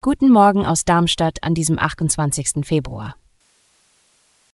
Guten 0.00 0.30
Morgen 0.30 0.64
aus 0.64 0.86
Darmstadt 0.86 1.42
an 1.42 1.54
diesem 1.54 1.78
28. 1.78 2.64
Februar. 2.64 3.14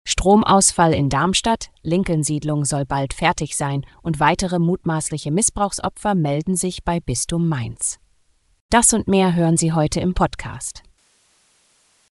Stromausfall 0.03 0.93
in 0.93 1.09
Darmstadt, 1.09 1.71
Lincoln-Siedlung 1.83 2.65
soll 2.65 2.85
bald 2.85 3.15
fertig 3.15 3.57
sein 3.57 3.87
und 4.03 4.19
weitere 4.19 4.59
mutmaßliche 4.59 5.30
Missbrauchsopfer 5.30 6.17
melden 6.17 6.57
sich 6.57 6.83
bei 6.83 6.99
Bistum 6.99 7.49
Mainz. 7.49 8.01
Das 8.71 8.93
und 8.93 9.07
mehr 9.07 9.37
hören 9.37 9.57
Sie 9.57 9.73
heute 9.73 10.01
im 10.01 10.15
Podcast. 10.15 10.83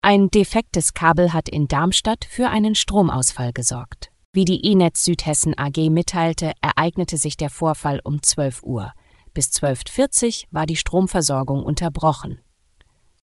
Ein 0.02 0.30
defektes 0.30 0.94
Kabel 0.94 1.32
hat 1.32 1.48
in 1.48 1.70
Darmstadt 1.70 2.26
für 2.26 2.50
einen 2.50 2.76
Stromausfall 2.76 3.54
gesorgt. 3.54 4.12
Wie 4.34 4.44
die 4.44 4.66
E-Netz 4.66 5.06
Südhessen 5.06 5.58
AG 5.58 5.90
mitteilte, 5.90 6.52
ereignete 6.62 7.16
sich 7.16 7.38
der 7.38 7.50
Vorfall 7.50 8.02
um 8.04 8.22
12 8.22 8.64
Uhr. 8.64 8.92
Bis 9.34 9.48
12.40 9.48 10.44
Uhr 10.44 10.48
war 10.52 10.66
die 10.66 10.76
Stromversorgung 10.76 11.64
unterbrochen. 11.64 12.40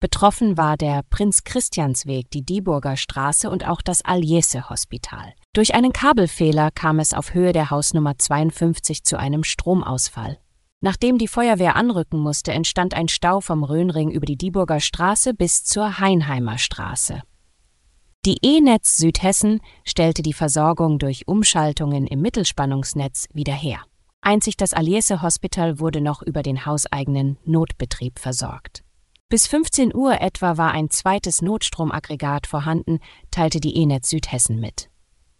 Betroffen 0.03 0.57
war 0.57 0.75
der 0.75 1.01
Prinz-Christians-Weg, 1.09 2.29
die 2.31 2.43
Dieburger 2.43 2.97
Straße 2.97 3.49
und 3.49 3.65
auch 3.65 3.81
das 3.81 4.03
Aljese-Hospital. 4.03 5.33
Durch 5.53 5.75
einen 5.75 5.93
Kabelfehler 5.93 6.71
kam 6.71 6.99
es 6.99 7.13
auf 7.13 7.33
Höhe 7.33 7.53
der 7.53 7.69
Hausnummer 7.69 8.17
52 8.17 9.03
zu 9.03 9.17
einem 9.17 9.45
Stromausfall. 9.45 10.39
Nachdem 10.81 11.17
die 11.17 11.29
Feuerwehr 11.29 11.77
anrücken 11.77 12.19
musste, 12.19 12.51
entstand 12.51 12.93
ein 12.93 13.07
Stau 13.07 13.39
vom 13.39 13.63
Rhönring 13.63 14.11
über 14.11 14.25
die 14.25 14.35
Dieburger 14.35 14.81
Straße 14.81 15.33
bis 15.33 15.63
zur 15.63 15.99
Heinheimer 15.99 16.57
Straße. 16.57 17.21
Die 18.25 18.39
E-Netz 18.41 18.97
Südhessen 18.97 19.61
stellte 19.85 20.21
die 20.21 20.33
Versorgung 20.33 20.99
durch 20.99 21.29
Umschaltungen 21.29 22.07
im 22.07 22.19
Mittelspannungsnetz 22.19 23.29
wieder 23.33 23.53
her. 23.53 23.79
Einzig 24.25 24.55
das 24.55 24.73
Aliese 24.73 25.21
Hospital 25.21 25.79
wurde 25.79 25.99
noch 25.99 26.21
über 26.21 26.43
den 26.43 26.65
hauseigenen 26.65 27.37
Notbetrieb 27.43 28.19
versorgt. 28.19 28.83
Bis 29.27 29.47
15 29.47 29.93
Uhr 29.93 30.21
etwa 30.21 30.57
war 30.57 30.71
ein 30.71 30.89
zweites 30.89 31.41
Notstromaggregat 31.41 32.47
vorhanden, 32.47 32.99
teilte 33.31 33.59
die 33.59 33.75
E-Netz 33.75 34.09
Südhessen 34.09 34.61
mit. 34.61 34.89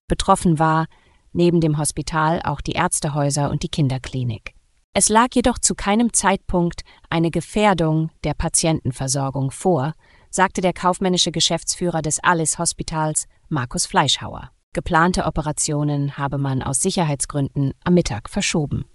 Betroffen 0.09 0.59
war 0.59 0.87
neben 1.31 1.61
dem 1.61 1.77
Hospital 1.77 2.41
auch 2.43 2.59
die 2.59 2.73
Ärztehäuser 2.73 3.49
und 3.49 3.63
die 3.63 3.69
Kinderklinik. 3.69 4.53
Es 4.93 5.07
lag 5.07 5.29
jedoch 5.33 5.59
zu 5.59 5.75
keinem 5.75 6.11
Zeitpunkt 6.11 6.81
eine 7.09 7.31
Gefährdung 7.31 8.11
der 8.25 8.33
Patientenversorgung 8.33 9.51
vor, 9.51 9.93
sagte 10.29 10.59
der 10.59 10.73
kaufmännische 10.73 11.31
Geschäftsführer 11.31 12.01
des 12.01 12.19
Alice 12.19 12.59
Hospitals, 12.59 13.27
Markus 13.47 13.85
Fleischhauer. 13.85 14.52
Geplante 14.73 15.25
Operationen 15.25 16.17
habe 16.17 16.37
man 16.37 16.63
aus 16.63 16.81
Sicherheitsgründen 16.81 17.73
am 17.83 17.93
Mittag 17.93 18.29
verschoben. 18.29 18.85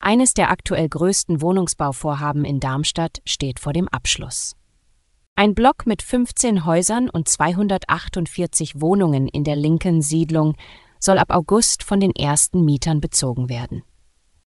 Eines 0.00 0.34
der 0.34 0.50
aktuell 0.50 0.88
größten 0.88 1.40
Wohnungsbauvorhaben 1.42 2.44
in 2.44 2.60
Darmstadt 2.60 3.20
steht 3.24 3.60
vor 3.60 3.72
dem 3.72 3.88
Abschluss. 3.88 4.56
Ein 5.34 5.54
Block 5.54 5.86
mit 5.86 6.00
15 6.00 6.64
Häusern 6.64 7.10
und 7.10 7.28
248 7.28 8.80
Wohnungen 8.80 9.28
in 9.28 9.44
der 9.44 9.56
linken 9.56 10.00
Siedlung 10.00 10.56
soll 10.98 11.18
ab 11.18 11.30
August 11.30 11.82
von 11.82 12.00
den 12.00 12.12
ersten 12.12 12.64
Mietern 12.64 13.02
bezogen 13.02 13.50
werden. 13.50 13.82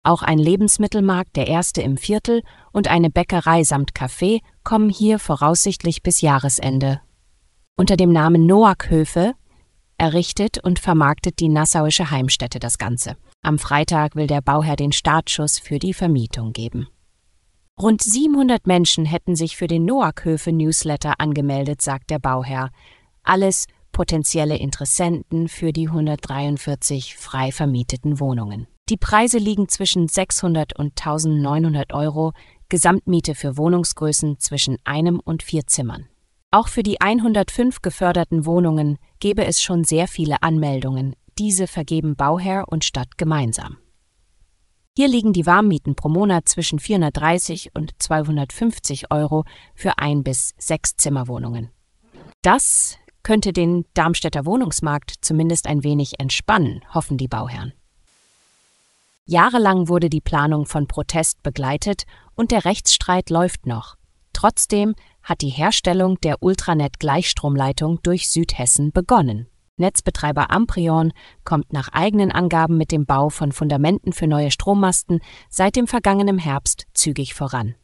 Auch 0.03 0.21
ein 0.21 0.39
Lebensmittelmarkt, 0.39 1.35
der 1.35 1.47
erste 1.47 1.81
im 1.81 1.97
Viertel, 1.97 2.41
und 2.71 2.87
eine 2.87 3.09
Bäckerei 3.09 3.65
samt 3.65 3.91
Café 3.91 4.39
kommen 4.63 4.89
hier 4.89 5.19
voraussichtlich 5.19 6.01
bis 6.01 6.21
Jahresende. 6.21 7.01
Unter 7.79 7.95
dem 7.95 8.11
Namen 8.11 8.47
Noack-Höfe 8.47 9.35
errichtet 9.99 10.57
und 10.63 10.79
vermarktet 10.79 11.39
die 11.39 11.47
Nassauische 11.47 12.09
Heimstätte 12.09 12.57
das 12.57 12.79
Ganze. 12.79 13.17
Am 13.43 13.59
Freitag 13.59 14.15
will 14.15 14.25
der 14.25 14.41
Bauherr 14.41 14.75
den 14.75 14.91
Startschuss 14.91 15.59
für 15.59 15.77
die 15.77 15.93
Vermietung 15.93 16.53
geben. 16.53 16.87
Rund 17.79 18.01
700 18.01 18.65
Menschen 18.65 19.05
hätten 19.05 19.35
sich 19.35 19.57
für 19.57 19.67
den 19.67 19.85
Noack-Höfe 19.85 20.51
Newsletter 20.51 21.19
angemeldet, 21.19 21.83
sagt 21.83 22.09
der 22.09 22.17
Bauherr. 22.17 22.71
Alles 23.21 23.67
potenzielle 23.91 24.57
Interessenten 24.57 25.47
für 25.47 25.71
die 25.71 25.87
143 25.87 27.15
frei 27.15 27.51
vermieteten 27.51 28.19
Wohnungen. 28.19 28.65
Die 28.89 28.97
Preise 28.97 29.37
liegen 29.37 29.69
zwischen 29.69 30.07
600 30.07 30.75
und 30.75 30.99
1900 30.99 31.93
Euro, 31.93 32.33
Gesamtmiete 32.69 33.35
für 33.35 33.55
Wohnungsgrößen 33.55 34.39
zwischen 34.39 34.77
einem 34.83 35.19
und 35.19 35.43
vier 35.43 35.67
Zimmern. 35.67 36.07
Auch 36.57 36.69
für 36.69 36.81
die 36.81 36.99
105 36.99 37.83
geförderten 37.83 38.47
Wohnungen 38.47 38.97
gäbe 39.19 39.45
es 39.45 39.61
schon 39.61 39.83
sehr 39.83 40.07
viele 40.07 40.41
Anmeldungen. 40.41 41.15
Diese 41.37 41.67
vergeben 41.67 42.15
Bauherr 42.15 42.65
und 42.67 42.83
Stadt 42.83 43.15
gemeinsam. 43.19 43.77
Hier 44.95 45.07
liegen 45.07 45.33
die 45.33 45.45
Warmmieten 45.45 45.93
pro 45.93 46.09
Monat 46.09 46.49
zwischen 46.49 46.79
430 46.79 47.75
und 47.75 47.91
250 47.99 49.11
Euro 49.11 49.43
für 49.75 49.99
ein 49.99 50.23
bis 50.23 50.55
sechs 50.57 50.95
Zimmerwohnungen. 50.97 51.69
Das 52.41 52.97
könnte 53.21 53.53
den 53.53 53.85
Darmstädter 53.93 54.47
Wohnungsmarkt 54.47 55.13
zumindest 55.21 55.67
ein 55.67 55.83
wenig 55.83 56.19
entspannen, 56.19 56.83
hoffen 56.91 57.19
die 57.19 57.27
Bauherren. 57.27 57.73
Jahrelang 59.27 59.89
wurde 59.89 60.09
die 60.09 60.21
Planung 60.21 60.65
von 60.65 60.87
Protest 60.87 61.43
begleitet 61.43 62.05
und 62.33 62.49
der 62.49 62.65
Rechtsstreit 62.65 63.29
läuft 63.29 63.67
noch. 63.67 63.95
Trotzdem 64.33 64.93
hat 65.27 65.41
die 65.41 65.49
Herstellung 65.49 66.19
der 66.21 66.41
Ultranet-Gleichstromleitung 66.41 67.99
durch 68.01 68.29
Südhessen 68.29 68.93
begonnen. 68.93 69.47
Netzbetreiber 69.75 70.49
Amprion 70.49 71.11
kommt 71.43 71.73
nach 71.73 71.89
eigenen 71.89 72.31
Angaben 72.31 72.77
mit 72.77 72.93
dem 72.93 73.05
Bau 73.05 73.29
von 73.29 73.51
Fundamenten 73.51 74.13
für 74.13 74.25
neue 74.25 74.51
Strommasten 74.51 75.19
seit 75.49 75.75
dem 75.75 75.85
vergangenen 75.85 76.39
Herbst 76.39 76.87
zügig 76.93 77.33
voran. 77.33 77.75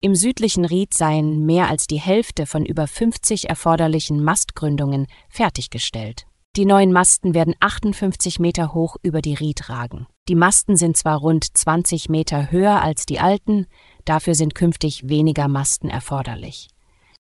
Im 0.00 0.14
südlichen 0.14 0.64
Ried 0.64 0.94
seien 0.94 1.44
mehr 1.44 1.68
als 1.68 1.86
die 1.86 2.00
Hälfte 2.00 2.46
von 2.46 2.64
über 2.64 2.86
50 2.86 3.48
erforderlichen 3.50 4.24
Mastgründungen 4.24 5.06
fertiggestellt. 5.28 6.24
Die 6.56 6.64
neuen 6.64 6.92
Masten 6.92 7.34
werden 7.34 7.54
58 7.60 8.40
Meter 8.40 8.74
hoch 8.74 8.96
über 9.02 9.20
die 9.20 9.34
Ried 9.34 9.68
ragen. 9.68 10.06
Die 10.28 10.34
Masten 10.34 10.76
sind 10.76 10.96
zwar 10.96 11.18
rund 11.18 11.56
20 11.56 12.08
Meter 12.08 12.50
höher 12.50 12.82
als 12.82 13.06
die 13.06 13.20
alten, 13.20 13.66
dafür 14.08 14.34
sind 14.34 14.54
künftig 14.54 15.08
weniger 15.08 15.48
Masten 15.48 15.90
erforderlich. 15.90 16.68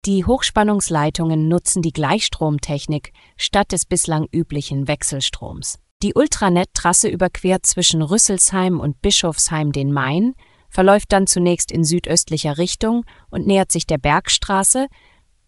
Die 0.05 0.25
Hochspannungsleitungen 0.25 1.49
nutzen 1.49 1.81
die 1.81 1.93
Gleichstromtechnik 1.93 3.13
statt 3.37 3.73
des 3.73 3.87
bislang 3.87 4.27
üblichen 4.33 4.87
Wechselstroms. 4.87 5.79
Die 6.03 6.13
Ultranet-Trasse 6.15 7.09
überquert 7.09 7.65
zwischen 7.65 8.03
Rüsselsheim 8.03 8.81
und 8.81 9.01
Bischofsheim 9.01 9.73
den 9.73 9.93
Main, 9.93 10.35
verläuft 10.69 11.13
dann 11.13 11.27
zunächst 11.27 11.73
in 11.73 11.85
südöstlicher 11.85 12.59
Richtung 12.59 13.07
und 13.31 13.47
nähert 13.47 13.73
sich 13.73 13.87
der 13.87 13.99
Bergstraße, 13.99 14.89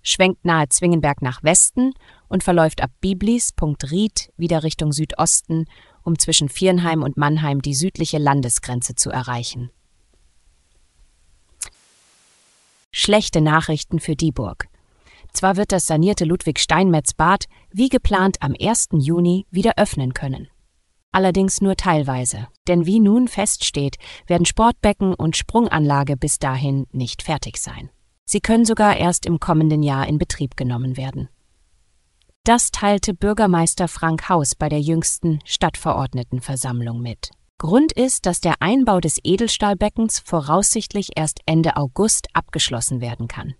schwenkt 0.02 0.44
nahe 0.44 0.68
Zwingenberg 0.68 1.20
nach 1.20 1.42
Westen 1.42 1.92
und 2.28 2.44
verläuft 2.44 2.82
ab 2.82 2.90
Biblis, 3.00 3.52
Ried, 3.90 4.30
wieder 4.36 4.62
Richtung 4.62 4.92
Südosten 4.92 5.66
um 6.06 6.18
zwischen 6.18 6.48
Viernheim 6.48 7.02
und 7.02 7.16
Mannheim 7.16 7.60
die 7.60 7.74
südliche 7.74 8.18
Landesgrenze 8.18 8.94
zu 8.94 9.10
erreichen. 9.10 9.70
Schlechte 12.98 13.42
Nachrichten 13.42 14.00
für 14.00 14.16
Dieburg. 14.16 14.68
Zwar 15.30 15.58
wird 15.58 15.70
das 15.70 15.86
sanierte 15.86 16.24
Ludwig-Steinmetz-Bad 16.24 17.44
wie 17.70 17.90
geplant 17.90 18.38
am 18.40 18.54
1. 18.58 18.88
Juni 18.92 19.46
wieder 19.50 19.74
öffnen 19.76 20.14
können. 20.14 20.48
Allerdings 21.12 21.60
nur 21.60 21.76
teilweise, 21.76 22.48
denn 22.66 22.86
wie 22.86 23.00
nun 23.00 23.28
feststeht, 23.28 23.96
werden 24.26 24.46
Sportbecken 24.46 25.12
und 25.12 25.36
Sprunganlage 25.36 26.16
bis 26.16 26.38
dahin 26.38 26.86
nicht 26.90 27.22
fertig 27.22 27.58
sein. 27.58 27.90
Sie 28.24 28.40
können 28.40 28.64
sogar 28.64 28.96
erst 28.96 29.26
im 29.26 29.40
kommenden 29.40 29.82
Jahr 29.82 30.08
in 30.08 30.16
Betrieb 30.16 30.56
genommen 30.56 30.96
werden. 30.96 31.28
Das 32.44 32.70
teilte 32.70 33.12
Bürgermeister 33.12 33.88
Frank 33.88 34.30
Haus 34.30 34.54
bei 34.54 34.70
der 34.70 34.80
jüngsten 34.80 35.40
Stadtverordnetenversammlung 35.44 37.02
mit. 37.02 37.28
Grund 37.58 37.92
ist, 37.92 38.26
dass 38.26 38.40
der 38.40 38.56
Einbau 38.60 39.00
des 39.00 39.18
Edelstahlbeckens 39.24 40.20
voraussichtlich 40.24 41.10
erst 41.16 41.40
Ende 41.46 41.76
August 41.76 42.28
abgeschlossen 42.34 43.00
werden 43.00 43.28
kann. 43.28 43.54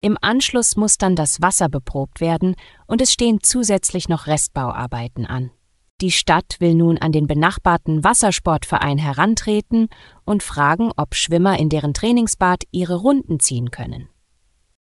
Im 0.00 0.16
Anschluss 0.20 0.76
muss 0.76 0.96
dann 0.96 1.14
das 1.14 1.42
Wasser 1.42 1.68
beprobt 1.68 2.20
werden 2.20 2.56
und 2.86 3.00
es 3.00 3.12
stehen 3.12 3.38
zusätzlich 3.42 4.08
noch 4.08 4.26
Restbauarbeiten 4.26 5.26
an. 5.26 5.50
Die 6.00 6.10
Stadt 6.10 6.56
will 6.58 6.74
nun 6.74 6.98
an 6.98 7.12
den 7.12 7.26
benachbarten 7.26 8.02
Wassersportverein 8.02 8.98
herantreten 8.98 9.88
und 10.24 10.42
fragen, 10.42 10.90
ob 10.96 11.14
Schwimmer 11.14 11.58
in 11.58 11.68
deren 11.68 11.94
Trainingsbad 11.94 12.64
ihre 12.72 12.96
Runden 12.96 13.40
ziehen 13.40 13.70
können. 13.70 14.08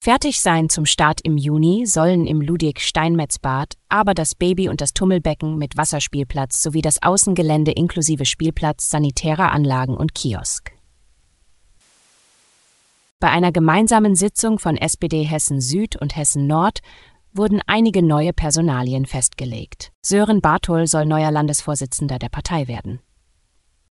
Fertig 0.03 0.41
sein 0.41 0.67
zum 0.67 0.87
Start 0.87 1.21
im 1.21 1.37
Juni 1.37 1.85
sollen 1.85 2.25
im 2.25 2.41
Ludwig-Steinmetz-Bad 2.41 3.77
aber 3.87 4.15
das 4.15 4.33
Baby- 4.33 4.67
und 4.67 4.81
das 4.81 4.95
Tummelbecken 4.95 5.59
mit 5.59 5.77
Wasserspielplatz 5.77 6.63
sowie 6.63 6.81
das 6.81 7.03
Außengelände 7.03 7.71
inklusive 7.71 8.25
Spielplatz, 8.25 8.89
sanitärer 8.89 9.51
Anlagen 9.51 9.95
und 9.95 10.15
Kiosk. 10.15 10.71
Bei 13.19 13.29
einer 13.29 13.51
gemeinsamen 13.51 14.15
Sitzung 14.15 14.57
von 14.57 14.75
SPD 14.75 15.21
Hessen 15.21 15.61
Süd 15.61 15.97
und 15.97 16.15
Hessen 16.15 16.47
Nord 16.47 16.79
wurden 17.31 17.61
einige 17.67 18.01
neue 18.01 18.33
Personalien 18.33 19.05
festgelegt. 19.05 19.91
Sören 20.01 20.41
Barthol 20.41 20.87
soll 20.87 21.05
neuer 21.05 21.29
Landesvorsitzender 21.29 22.17
der 22.17 22.29
Partei 22.29 22.67
werden. 22.67 23.01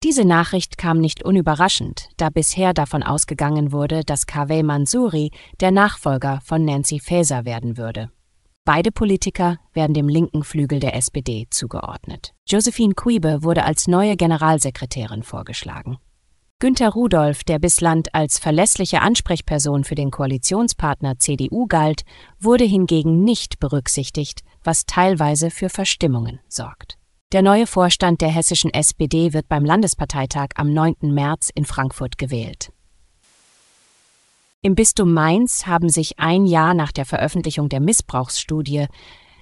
Diese 0.05 0.23
Nachricht 0.23 0.77
kam 0.77 0.99
nicht 0.99 1.23
unüberraschend, 1.23 2.09
da 2.17 2.29
bisher 2.29 2.75
davon 2.75 3.01
ausgegangen 3.01 3.71
wurde, 3.71 4.03
dass 4.03 4.27
Kaveh 4.27 4.61
Mansouri 4.61 5.31
der 5.61 5.71
Nachfolger 5.71 6.41
von 6.45 6.63
Nancy 6.63 6.99
Faeser 6.99 7.43
werden 7.43 7.75
würde. 7.75 8.11
Beide 8.65 8.91
Politiker 8.91 9.57
werden 9.73 9.95
dem 9.95 10.07
linken 10.07 10.43
Flügel 10.43 10.79
der 10.79 10.95
SPD 10.95 11.47
zugeordnet. 11.49 12.35
Josephine 12.47 12.93
Quiebe 12.93 13.41
wurde 13.41 13.63
als 13.63 13.87
neue 13.87 14.15
Generalsekretärin 14.15 15.23
vorgeschlagen. 15.23 15.97
Günter 16.59 16.89
Rudolph, 16.89 17.43
der 17.43 17.57
bislang 17.57 18.03
als 18.13 18.37
verlässliche 18.37 19.01
Ansprechperson 19.01 19.85
für 19.85 19.95
den 19.95 20.11
Koalitionspartner 20.11 21.17
CDU 21.17 21.65
galt, 21.65 22.03
wurde 22.39 22.65
hingegen 22.65 23.23
nicht 23.23 23.59
berücksichtigt, 23.59 24.41
was 24.63 24.85
teilweise 24.85 25.49
für 25.49 25.69
Verstimmungen 25.69 26.41
sorgt. 26.47 26.99
Der 27.35 27.41
neue 27.41 27.67
Vorstand 27.67 28.21
der 28.21 28.29
hessischen 28.29 28.73
SPD 28.73 29.33
wird 29.33 29.49
beim 29.49 29.65
Landesparteitag 29.65 30.51
am 30.55 30.71
9. 30.71 30.95
März 31.01 31.49
in 31.53 31.65
Frankfurt 31.65 32.17
gewählt. 32.17 32.71
Im 34.61 34.73
Bistum 34.73 35.11
Mainz 35.11 35.67
haben 35.67 35.89
sich 35.89 36.17
ein 36.17 36.45
Jahr 36.45 36.73
nach 36.73 36.93
der 36.93 37.03
Veröffentlichung 37.03 37.67
der 37.67 37.81
Missbrauchsstudie 37.81 38.85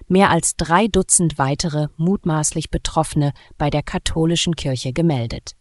mehr 0.08 0.32
als 0.32 0.56
drei 0.56 0.88
Dutzend 0.88 1.38
weitere 1.38 1.90
mutmaßlich 1.98 2.72
Betroffene 2.72 3.32
bei 3.60 3.70
der 3.70 3.84
katholischen 3.84 4.56
Kirche 4.56 4.92
gemeldet. 4.92 5.52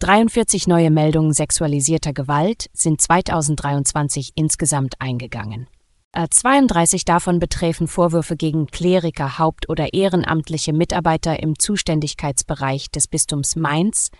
43 0.00 0.66
neue 0.66 0.90
Meldungen 0.90 1.32
sexualisierter 1.32 2.12
Gewalt 2.12 2.68
sind 2.74 3.00
2023 3.00 4.32
insgesamt 4.34 4.96
eingegangen. 4.98 5.66
32 6.12 7.02
äh, 7.02 7.04
davon 7.04 7.38
betreffen 7.38 7.86
Vorwürfe 7.86 8.36
gegen 8.36 8.66
Kleriker, 8.66 9.38
Haupt- 9.38 9.68
oder 9.68 9.94
ehrenamtliche 9.94 10.72
Mitarbeiter 10.72 11.40
im 11.40 11.58
Zuständigkeitsbereich 11.58 12.90
des 12.90 13.06
Bistums 13.06 13.54
Mainz, 13.54 14.10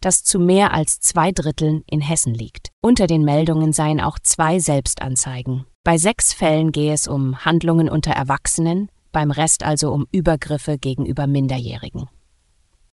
das 0.00 0.22
zu 0.22 0.38
mehr 0.38 0.72
als 0.72 1.00
zwei 1.00 1.32
Dritteln 1.32 1.82
in 1.86 2.00
Hessen 2.00 2.34
liegt. 2.34 2.68
Unter 2.80 3.06
den 3.06 3.24
Meldungen 3.24 3.72
seien 3.72 4.00
auch 4.00 4.18
zwei 4.20 4.60
Selbstanzeigen. 4.60 5.66
Bei 5.82 5.98
sechs 5.98 6.32
Fällen 6.32 6.72
gehe 6.72 6.92
es 6.92 7.08
um 7.08 7.44
Handlungen 7.44 7.88
unter 7.88 8.12
Erwachsenen, 8.12 8.90
beim 9.12 9.30
Rest 9.30 9.64
also 9.64 9.92
um 9.92 10.06
Übergriffe 10.12 10.78
gegenüber 10.78 11.26
Minderjährigen. 11.26 12.08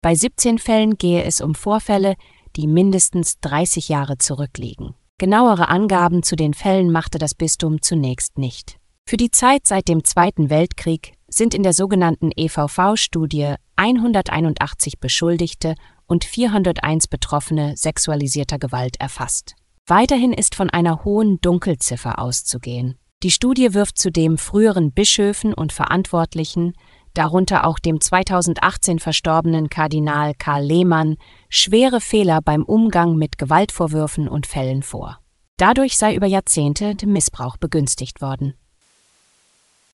Bei 0.02 0.16
17 0.16 0.60
Fällen 0.60 0.98
gehe 0.98 1.24
es 1.24 1.42
um 1.42 1.56
Vorfälle, 1.56 2.16
die 2.56 2.68
mindestens 2.68 3.40
30 3.40 3.90
Jahre 3.90 4.18
zurückliegen. 4.18 4.94
Genauere 5.20 5.70
Angaben 5.70 6.24
zu 6.24 6.36
den 6.36 6.54
Fällen 6.54 6.92
machte 6.92 7.20
das 7.20 7.36
Bistum 7.36 7.82
zunächst 7.82 8.38
nicht. 8.38 8.78
Für 9.06 9.18
die 9.18 9.32
Zeit 9.32 9.68
seit 9.68 9.88
dem 9.88 10.04
Zweiten 10.04 10.50
Weltkrieg 10.50 11.14
sind 11.28 11.54
in 11.54 11.64
der 11.64 11.74
sogenannten 11.74 12.32
EVV-Studie 12.36 13.56
181 13.76 15.00
Beschuldigte 15.00 15.76
und 16.08 16.24
401 16.24 17.08
Betroffene 17.08 17.76
sexualisierter 17.78 18.60
Gewalt 18.60 19.00
erfasst. 19.00 19.56
Weiterhin 19.86 20.34
ist 20.34 20.56
von 20.56 20.70
einer 20.70 21.04
hohen 21.04 21.40
Dunkelziffer 21.42 22.20
auszugehen. 22.20 22.98
Die 23.22 23.32
Studie 23.32 23.74
wirft 23.74 23.98
zudem 23.98 24.38
früheren 24.38 24.92
Bischöfen 24.92 25.54
und 25.54 25.74
Verantwortlichen 25.74 26.74
darunter 27.14 27.66
auch 27.66 27.80
dem 27.80 28.02
2018 28.02 29.00
verstorbenen 29.00 29.70
Kardinal 29.70 30.34
Karl 30.38 30.64
Lehmann, 30.64 31.16
schwere 31.50 32.02
Fehler 32.02 32.42
beim 32.42 32.64
Umgang 32.64 33.16
mit 33.16 33.38
Gewaltvorwürfen 33.38 34.28
und 34.28 34.48
Fällen 34.48 34.84
vor. 34.84 35.20
Dadurch 35.58 35.98
sei 35.98 36.16
über 36.16 36.28
Jahrzehnte 36.28 36.96
der 36.96 37.08
Missbrauch 37.08 37.58
begünstigt 37.58 38.22
worden. 38.22 38.56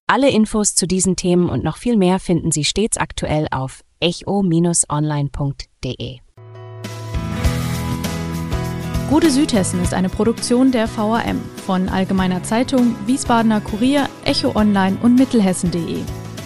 Alle 0.06 0.30
Infos 0.30 0.74
zu 0.74 0.88
diesen 0.88 1.14
Themen 1.14 1.48
und 1.48 1.62
noch 1.62 1.76
viel 1.76 1.96
mehr 1.96 2.18
finden 2.18 2.50
Sie 2.50 2.64
stets 2.64 2.96
aktuell 2.96 3.46
auf 3.50 3.84
echo-online.de. 4.00 6.18
Gute 9.08 9.30
Südhessen 9.30 9.82
ist 9.82 9.92
eine 9.92 10.08
Produktion 10.08 10.72
der 10.72 10.88
VAM 10.88 11.40
von 11.66 11.88
Allgemeiner 11.88 12.42
Zeitung, 12.42 12.96
Wiesbadener 13.06 13.60
Kurier, 13.60 14.08
Echo 14.24 14.54
Online 14.54 14.96
und 15.02 15.16
Mittelhessen.de. 15.16 16.04